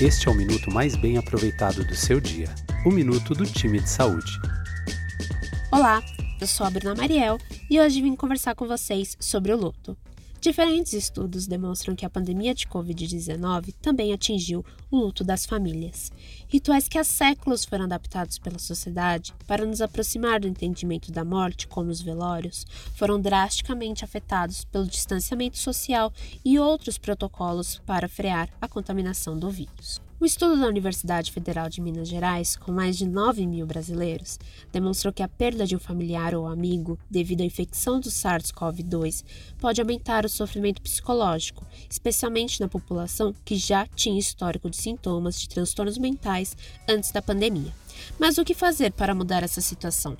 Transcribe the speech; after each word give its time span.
Este 0.00 0.28
é 0.28 0.30
o 0.30 0.34
minuto 0.34 0.70
mais 0.70 0.94
bem 0.94 1.16
aproveitado 1.16 1.82
do 1.82 1.94
seu 1.94 2.20
dia. 2.20 2.54
O 2.84 2.90
minuto 2.90 3.34
do 3.34 3.46
time 3.46 3.80
de 3.80 3.88
saúde. 3.88 4.30
Olá, 5.72 6.02
eu 6.38 6.46
sou 6.46 6.66
a 6.66 6.70
Bruna 6.70 6.94
Mariel 6.94 7.38
e 7.70 7.80
hoje 7.80 8.02
vim 8.02 8.14
conversar 8.14 8.54
com 8.54 8.68
vocês 8.68 9.16
sobre 9.18 9.54
o 9.54 9.56
luto. 9.56 9.96
Diferentes 10.40 10.92
estudos 10.92 11.46
demonstram 11.46 11.96
que 11.96 12.04
a 12.06 12.10
pandemia 12.10 12.54
de 12.54 12.66
Covid-19 12.66 13.74
também 13.80 14.12
atingiu 14.12 14.64
o 14.90 14.96
luto 14.96 15.24
das 15.24 15.44
famílias. 15.44 16.12
Rituais 16.46 16.88
que 16.88 16.98
há 16.98 17.04
séculos 17.04 17.64
foram 17.64 17.84
adaptados 17.84 18.38
pela 18.38 18.58
sociedade 18.58 19.34
para 19.46 19.66
nos 19.66 19.80
aproximar 19.80 20.40
do 20.40 20.46
entendimento 20.46 21.10
da 21.10 21.24
morte, 21.24 21.66
como 21.66 21.90
os 21.90 22.00
velórios, 22.00 22.66
foram 22.94 23.20
drasticamente 23.20 24.04
afetados 24.04 24.64
pelo 24.64 24.86
distanciamento 24.86 25.58
social 25.58 26.12
e 26.44 26.58
outros 26.58 26.98
protocolos 26.98 27.80
para 27.84 28.08
frear 28.08 28.48
a 28.60 28.68
contaminação 28.68 29.36
do 29.38 29.50
vírus. 29.50 30.05
O 30.18 30.24
estudo 30.24 30.58
da 30.58 30.66
Universidade 30.66 31.30
Federal 31.30 31.68
de 31.68 31.82
Minas 31.82 32.08
Gerais, 32.08 32.56
com 32.56 32.72
mais 32.72 32.96
de 32.96 33.06
9 33.06 33.46
mil 33.46 33.66
brasileiros, 33.66 34.38
demonstrou 34.72 35.12
que 35.12 35.22
a 35.22 35.28
perda 35.28 35.66
de 35.66 35.76
um 35.76 35.78
familiar 35.78 36.34
ou 36.34 36.46
amigo 36.46 36.98
devido 37.10 37.42
à 37.42 37.44
infecção 37.44 38.00
do 38.00 38.08
SARS-CoV-2 38.08 39.22
pode 39.58 39.78
aumentar 39.78 40.24
o 40.24 40.28
sofrimento 40.30 40.80
psicológico, 40.80 41.66
especialmente 41.90 42.60
na 42.60 42.66
população 42.66 43.34
que 43.44 43.56
já 43.56 43.86
tinha 43.88 44.18
histórico 44.18 44.70
de 44.70 44.78
sintomas 44.78 45.38
de 45.38 45.50
transtornos 45.50 45.98
mentais 45.98 46.56
antes 46.88 47.10
da 47.10 47.20
pandemia. 47.20 47.74
Mas 48.18 48.38
o 48.38 48.44
que 48.44 48.54
fazer 48.54 48.92
para 48.92 49.14
mudar 49.14 49.42
essa 49.42 49.60
situação? 49.60 50.16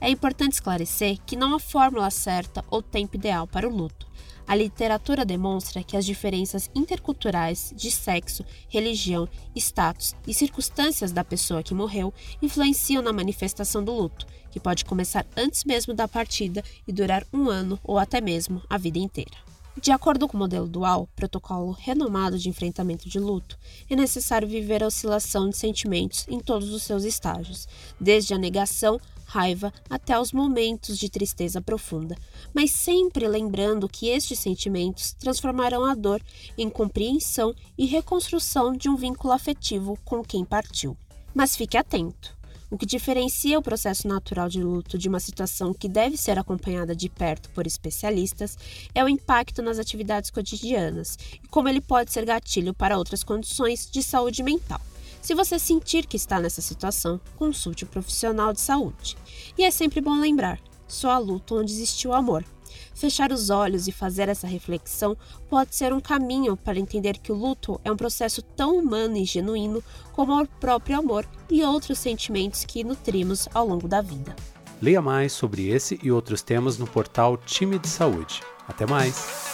É 0.00 0.10
importante 0.10 0.54
esclarecer 0.54 1.18
que 1.24 1.36
não 1.36 1.54
há 1.54 1.60
fórmula 1.60 2.10
certa 2.10 2.64
ou 2.68 2.82
tempo 2.82 3.14
ideal 3.14 3.46
para 3.46 3.68
o 3.68 3.74
luto. 3.74 4.08
A 4.48 4.54
literatura 4.54 5.24
demonstra 5.24 5.82
que 5.82 5.96
as 5.96 6.06
diferenças 6.06 6.70
interculturais 6.72 7.72
de 7.74 7.90
sexo, 7.90 8.44
religião, 8.68 9.28
status 9.56 10.14
e 10.24 10.32
circunstâncias 10.32 11.10
da 11.10 11.24
pessoa 11.24 11.64
que 11.64 11.74
morreu 11.74 12.14
influenciam 12.40 13.02
na 13.02 13.12
manifestação 13.12 13.82
do 13.82 13.92
luto, 13.92 14.24
que 14.52 14.60
pode 14.60 14.84
começar 14.84 15.26
antes 15.36 15.64
mesmo 15.64 15.92
da 15.92 16.06
partida 16.06 16.62
e 16.86 16.92
durar 16.92 17.26
um 17.32 17.50
ano 17.50 17.78
ou 17.82 17.98
até 17.98 18.20
mesmo 18.20 18.62
a 18.70 18.78
vida 18.78 18.98
inteira. 18.98 19.36
De 19.82 19.90
acordo 19.90 20.26
com 20.26 20.36
o 20.36 20.40
modelo 20.40 20.66
dual, 20.66 21.06
protocolo 21.14 21.72
renomado 21.72 22.38
de 22.38 22.48
enfrentamento 22.48 23.10
de 23.10 23.18
luto, 23.18 23.58
é 23.90 23.96
necessário 23.96 24.48
viver 24.48 24.82
a 24.82 24.86
oscilação 24.86 25.50
de 25.50 25.56
sentimentos 25.56 26.24
em 26.28 26.40
todos 26.40 26.72
os 26.72 26.82
seus 26.84 27.04
estágios, 27.04 27.68
desde 28.00 28.32
a 28.32 28.38
negação 28.38 28.98
raiva 29.26 29.72
até 29.90 30.18
os 30.18 30.32
momentos 30.32 30.96
de 30.96 31.10
tristeza 31.10 31.60
profunda, 31.60 32.16
mas 32.54 32.70
sempre 32.70 33.28
lembrando 33.28 33.88
que 33.88 34.08
estes 34.08 34.38
sentimentos 34.38 35.12
transformarão 35.12 35.84
a 35.84 35.94
dor 35.94 36.22
em 36.56 36.70
compreensão 36.70 37.54
e 37.76 37.84
reconstrução 37.84 38.72
de 38.72 38.88
um 38.88 38.96
vínculo 38.96 39.32
afetivo 39.32 39.98
com 40.04 40.22
quem 40.22 40.44
partiu. 40.44 40.96
Mas 41.34 41.54
fique 41.54 41.76
atento. 41.76 42.36
O 42.68 42.76
que 42.76 42.86
diferencia 42.86 43.58
o 43.58 43.62
processo 43.62 44.08
natural 44.08 44.48
de 44.48 44.60
luto 44.60 44.98
de 44.98 45.08
uma 45.08 45.20
situação 45.20 45.72
que 45.72 45.88
deve 45.88 46.16
ser 46.16 46.36
acompanhada 46.36 46.96
de 46.96 47.08
perto 47.08 47.48
por 47.50 47.66
especialistas 47.66 48.58
é 48.92 49.04
o 49.04 49.08
impacto 49.08 49.62
nas 49.62 49.78
atividades 49.78 50.30
cotidianas 50.30 51.16
e 51.42 51.46
como 51.46 51.68
ele 51.68 51.80
pode 51.80 52.12
ser 52.12 52.24
gatilho 52.24 52.74
para 52.74 52.98
outras 52.98 53.22
condições 53.22 53.88
de 53.88 54.02
saúde 54.02 54.42
mental. 54.42 54.80
Se 55.26 55.34
você 55.34 55.58
sentir 55.58 56.06
que 56.06 56.16
está 56.16 56.38
nessa 56.38 56.62
situação, 56.62 57.20
consulte 57.34 57.82
o 57.82 57.86
um 57.88 57.90
profissional 57.90 58.52
de 58.52 58.60
saúde. 58.60 59.16
E 59.58 59.64
é 59.64 59.72
sempre 59.72 60.00
bom 60.00 60.20
lembrar: 60.20 60.60
só 60.86 61.10
há 61.10 61.18
luto 61.18 61.58
onde 61.58 61.72
existiu 61.72 62.12
amor. 62.12 62.44
Fechar 62.94 63.32
os 63.32 63.50
olhos 63.50 63.88
e 63.88 63.92
fazer 63.92 64.28
essa 64.28 64.46
reflexão 64.46 65.16
pode 65.50 65.74
ser 65.74 65.92
um 65.92 65.98
caminho 65.98 66.56
para 66.56 66.78
entender 66.78 67.18
que 67.18 67.32
o 67.32 67.34
luto 67.34 67.80
é 67.84 67.90
um 67.90 67.96
processo 67.96 68.40
tão 68.40 68.78
humano 68.78 69.16
e 69.16 69.24
genuíno 69.24 69.82
como 70.12 70.40
o 70.40 70.46
próprio 70.46 70.96
amor 70.96 71.26
e 71.50 71.64
outros 71.64 71.98
sentimentos 71.98 72.64
que 72.64 72.84
nutrimos 72.84 73.48
ao 73.52 73.66
longo 73.66 73.88
da 73.88 74.00
vida. 74.00 74.36
Leia 74.80 75.02
mais 75.02 75.32
sobre 75.32 75.70
esse 75.70 75.98
e 76.04 76.12
outros 76.12 76.40
temas 76.40 76.78
no 76.78 76.86
portal 76.86 77.36
Time 77.36 77.80
de 77.80 77.88
Saúde. 77.88 78.42
Até 78.68 78.86
mais! 78.86 79.45